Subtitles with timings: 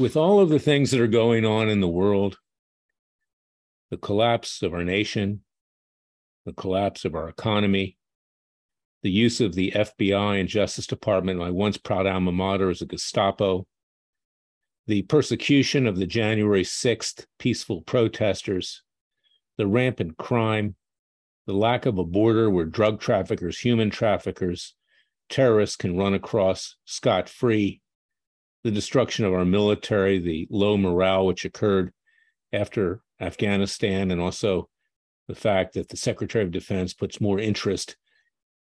[0.00, 2.38] With all of the things that are going on in the world,
[3.90, 5.42] the collapse of our nation,
[6.46, 7.98] the collapse of our economy,
[9.02, 12.86] the use of the FBI and Justice Department, my once proud alma mater as a
[12.86, 13.66] Gestapo,
[14.86, 18.82] the persecution of the January 6th peaceful protesters,
[19.58, 20.76] the rampant crime,
[21.46, 24.74] the lack of a border where drug traffickers, human traffickers,
[25.28, 27.82] terrorists can run across scot free,
[28.64, 31.92] the destruction of our military, the low morale which occurred
[32.52, 34.68] after Afghanistan, and also
[35.28, 37.96] the fact that the Secretary of Defense puts more interest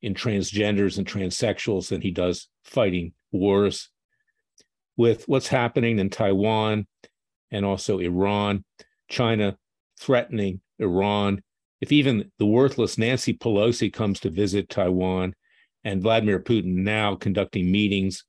[0.02, 3.90] in transgenders and transsexuals than he does fighting wars.
[4.98, 6.88] With what's happening in Taiwan
[7.50, 8.64] and also Iran,
[9.10, 9.58] China
[10.00, 11.44] threatening Iran.
[11.80, 15.36] If even the worthless Nancy Pelosi comes to visit Taiwan
[15.84, 18.24] and Vladimir Putin now conducting meetings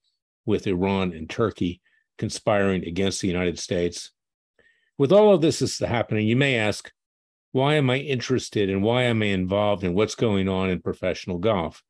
[0.44, 1.80] with Iran and Turkey
[2.18, 4.10] conspiring against the United States.
[4.98, 6.90] With all of this is happening, you may ask,
[7.52, 11.39] why am I interested and why am I involved in what's going on in professional
[11.39, 11.83] golf?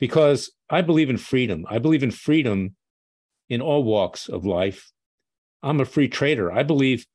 [0.00, 1.64] Because I believe in freedom.
[1.68, 2.74] I believe in freedom
[3.48, 4.90] in all walks of life.
[5.62, 6.52] I'm a free trader.
[6.52, 7.06] I believe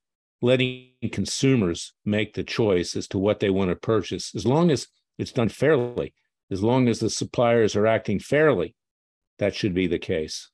[0.41, 4.87] letting consumers make the choice as to what they want to purchase, as long as
[5.17, 6.13] it's done fairly,
[6.49, 8.75] as long as the suppliers are acting fairly,
[9.39, 10.49] that should be the case.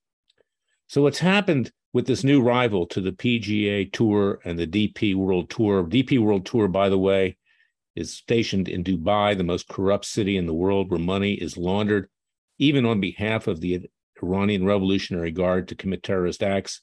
[0.87, 5.49] So, what's happened with this new rival to the PGA Tour and the DP World
[5.49, 5.83] Tour?
[5.83, 7.37] DP World Tour, by the way,
[7.95, 12.09] is stationed in Dubai, the most corrupt city in the world where money is laundered,
[12.59, 13.89] even on behalf of the
[14.21, 16.81] Iranian Revolutionary Guard to commit terrorist acts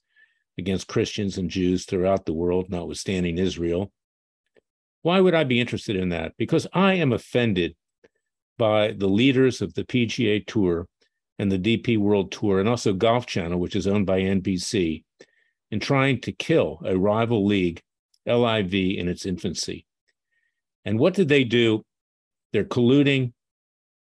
[0.58, 3.92] against Christians and Jews throughout the world, notwithstanding Israel.
[5.02, 6.32] Why would I be interested in that?
[6.36, 7.74] Because I am offended
[8.58, 10.86] by the leaders of the PGA Tour
[11.42, 15.02] and the DP World Tour, and also Golf Channel, which is owned by NBC,
[15.72, 17.82] in trying to kill a rival league,
[18.26, 19.84] LIV, in its infancy.
[20.84, 21.84] And what did they do?
[22.52, 23.32] They're colluding,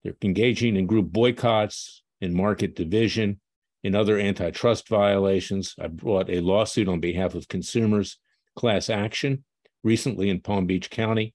[0.03, 3.39] they're engaging in group boycotts, in market division,
[3.83, 5.73] in other antitrust violations.
[5.79, 8.19] I brought a lawsuit on behalf of consumers,
[8.55, 9.43] class action,
[9.83, 11.33] recently in Palm Beach County.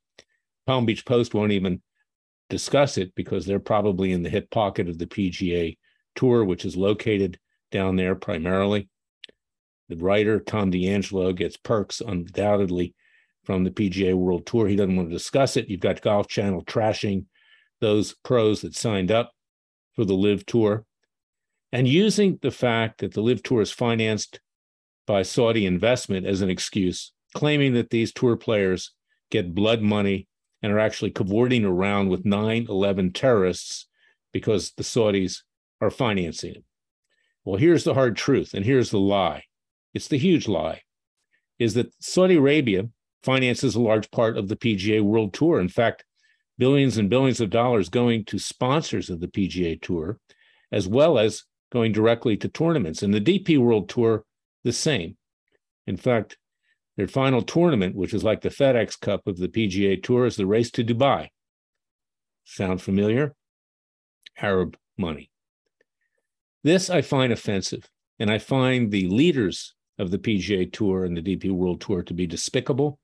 [0.68, 1.82] Palm Beach Post won't even
[2.48, 5.76] discuss it because they're probably in the hip pocket of the PGA
[6.14, 7.38] Tour, which is located
[7.70, 8.88] down there primarily.
[9.88, 12.94] The writer, Tom D'Angelo, gets perks undoubtedly
[13.44, 14.68] from the PGA World Tour.
[14.68, 15.68] He doesn't want to discuss it.
[15.68, 17.24] You've got Golf Channel trashing
[17.80, 19.32] those pros that signed up
[19.96, 20.84] for the LIV Tour
[21.72, 24.40] and using the fact that the LIV Tour is financed
[25.06, 28.92] by Saudi investment as an excuse, claiming that these tour players
[29.30, 30.28] get blood money
[30.62, 33.86] and are actually cavorting around with 9 11 terrorists
[34.32, 35.42] because the Saudis
[35.80, 36.64] are financing it.
[37.44, 39.44] Well, here's the hard truth, and here's the lie
[39.94, 40.82] it's the huge lie
[41.58, 42.88] is that Saudi Arabia
[43.22, 45.60] finances a large part of the PGA World Tour.
[45.60, 46.04] In fact,
[46.58, 50.18] billions and billions of dollars going to sponsors of the PGA Tour,
[50.72, 53.02] as well as going directly to tournaments.
[53.02, 54.24] And the DP World Tour,
[54.64, 55.16] the same.
[55.86, 56.38] In fact,
[56.96, 60.46] their final tournament, which is like the FedEx Cup of the PGA Tour, is the
[60.46, 61.28] race to Dubai.
[62.44, 63.34] Sound familiar?
[64.38, 65.29] Arab money.
[66.62, 71.22] This I find offensive, and I find the leaders of the PGA Tour and the
[71.22, 72.98] DP World Tour to be despicable.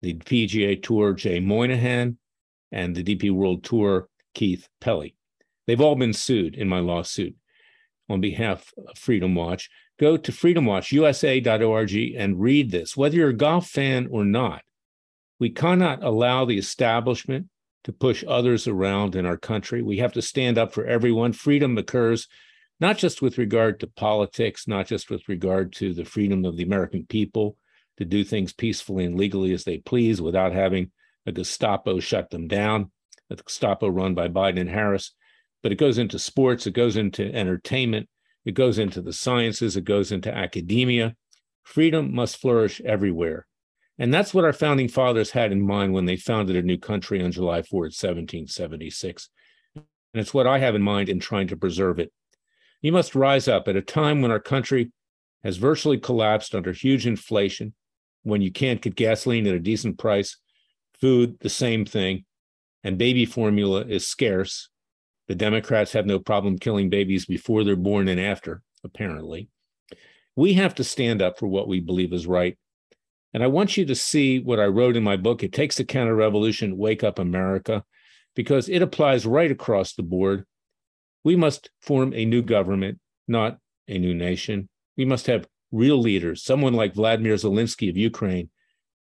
[0.00, 2.18] The PGA Tour, Jay Monahan,
[2.72, 5.14] and the DP World Tour, Keith Pelley.
[5.66, 7.36] They've all been sued in my lawsuit
[8.08, 12.96] on behalf of Freedom Watch go to freedomwatchusa.org and read this.
[12.96, 14.62] Whether you're a golf fan or not,
[15.38, 17.46] we cannot allow the establishment
[17.84, 19.82] to push others around in our country.
[19.82, 21.32] We have to stand up for everyone.
[21.32, 22.26] Freedom occurs
[22.82, 26.64] not just with regard to politics, not just with regard to the freedom of the
[26.64, 27.56] American people
[27.96, 30.90] to do things peacefully and legally as they please without having
[31.24, 32.90] a Gestapo shut them down,
[33.30, 35.12] a Gestapo run by Biden and Harris,
[35.62, 38.08] but it goes into sports, it goes into entertainment,
[38.44, 41.14] it goes into the sciences, it goes into academia.
[41.62, 43.46] Freedom must flourish everywhere.
[43.96, 47.22] And that's what our founding fathers had in mind when they founded a new country
[47.22, 49.28] on July 4th, 1776.
[49.76, 52.12] And it's what I have in mind in trying to preserve it.
[52.82, 54.90] You must rise up at a time when our country
[55.44, 57.74] has virtually collapsed under huge inflation,
[58.24, 60.36] when you can't get gasoline at a decent price,
[61.00, 62.24] food, the same thing,
[62.84, 64.68] and baby formula is scarce.
[65.28, 69.48] The Democrats have no problem killing babies before they're born and after, apparently.
[70.34, 72.58] We have to stand up for what we believe is right.
[73.34, 75.42] And I want you to see what I wrote in my book.
[75.42, 77.84] It takes a counter revolution, Wake Up America,
[78.34, 80.44] because it applies right across the board.
[81.24, 82.98] We must form a new government,
[83.28, 83.58] not
[83.88, 84.68] a new nation.
[84.96, 88.50] We must have real leaders, someone like Vladimir Zelensky of Ukraine.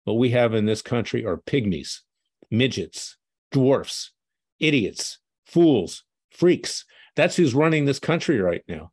[0.04, 2.00] What we have in this country are pygmies,
[2.50, 3.18] midgets,
[3.52, 4.12] dwarfs,
[4.60, 6.86] idiots, fools, freaks.
[7.16, 8.92] That's who's running this country right now.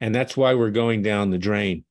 [0.00, 1.84] And that's why we're going down the drain.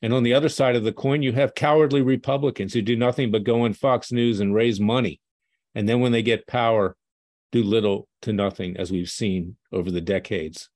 [0.00, 3.30] And on the other side of the coin, you have cowardly Republicans who do nothing
[3.30, 5.20] but go on Fox News and raise money.
[5.74, 6.96] And then when they get power,
[7.52, 10.68] do little to nothing, as we've seen over the decades.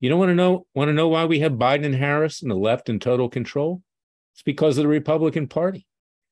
[0.00, 2.50] You don't want to know want to know why we have Biden and Harris and
[2.50, 3.82] the left in total control?
[4.34, 5.86] It's because of the Republican Party.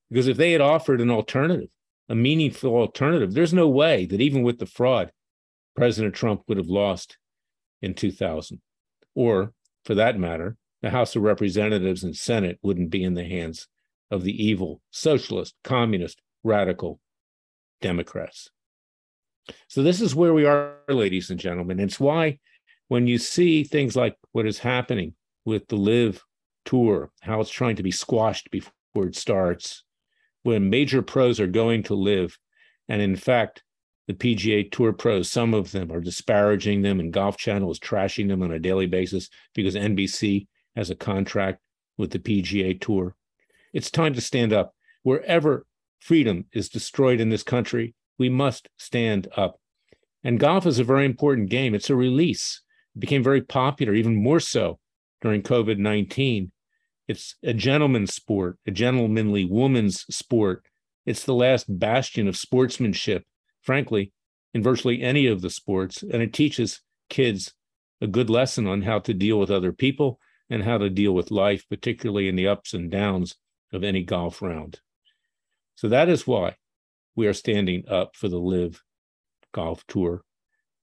[0.09, 1.69] Because if they had offered an alternative,
[2.07, 5.11] a meaningful alternative, there's no way that even with the fraud,
[5.75, 7.17] President Trump would have lost
[7.81, 8.61] in 2000.
[9.15, 9.53] Or,
[9.83, 13.67] for that matter, the House of Representatives and Senate wouldn't be in the hands
[14.09, 16.99] of the evil socialist, communist, radical
[17.81, 18.49] Democrats.
[19.67, 21.79] So, this is where we are, ladies and gentlemen.
[21.79, 22.39] It's why
[22.87, 25.13] when you see things like what is happening
[25.45, 26.23] with the LIV
[26.65, 29.83] tour, how it's trying to be squashed before it starts,
[30.43, 32.37] when major pros are going to LIV,
[32.87, 33.63] and in fact,
[34.07, 38.29] the PGA Tour pros, some of them are disparaging them, and Golf Channel is trashing
[38.29, 40.47] them on a daily basis because NBC
[40.77, 41.59] has a contract
[41.97, 43.15] with the PGA Tour.
[43.73, 44.73] It's time to stand up.
[45.03, 45.65] Wherever
[45.99, 49.59] freedom is destroyed in this country, we must stand up.
[50.23, 51.73] And golf is a very important game.
[51.73, 52.61] It's a release.
[52.95, 54.79] It became very popular, even more so
[55.21, 56.51] during COVID 19.
[57.07, 60.65] It's a gentleman's sport, a gentlemanly woman's sport.
[61.05, 63.23] It's the last bastion of sportsmanship,
[63.61, 64.11] frankly,
[64.53, 66.03] in virtually any of the sports.
[66.03, 67.53] And it teaches kids
[68.01, 70.19] a good lesson on how to deal with other people
[70.49, 73.35] and how to deal with life, particularly in the ups and downs
[73.71, 74.81] of any golf round.
[75.75, 76.55] So that is why
[77.17, 78.81] we are standing up for the LIV
[79.53, 80.23] Golf Tour,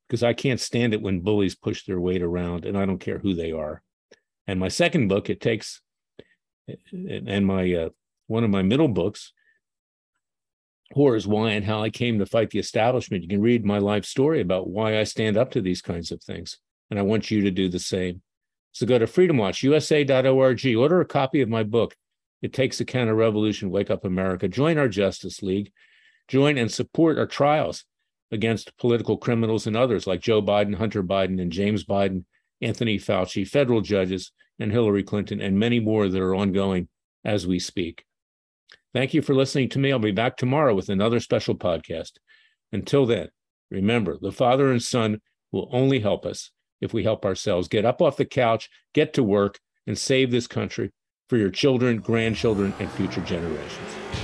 [0.06, 3.18] because I can't stand it when bullies push their weight around, and I don't care
[3.18, 3.82] who they are.
[4.46, 5.80] And my second book, it takes,
[6.92, 7.88] and my uh,
[8.26, 9.32] one of my middle books,
[10.92, 13.22] Horrors Why and How I Came to Fight the Establishment.
[13.22, 16.22] You can read my life story about why I stand up to these kinds of
[16.22, 16.58] things.
[16.90, 18.22] And I want you to do the same.
[18.72, 21.96] So go to freedomwatchusa.org, order a copy of my book.
[22.42, 24.48] It takes a counter revolution, wake up America.
[24.48, 25.72] Join our Justice League.
[26.28, 27.84] Join and support our trials
[28.30, 32.24] against political criminals and others like Joe Biden, Hunter Biden, and James Biden,
[32.60, 36.88] Anthony Fauci, federal judges, and Hillary Clinton, and many more that are ongoing
[37.24, 38.04] as we speak.
[38.92, 39.92] Thank you for listening to me.
[39.92, 42.12] I'll be back tomorrow with another special podcast.
[42.72, 43.28] Until then,
[43.70, 45.20] remember the Father and Son
[45.52, 47.68] will only help us if we help ourselves.
[47.68, 50.90] Get up off the couch, get to work, and save this country
[51.28, 54.23] for your children, grandchildren, and future generations.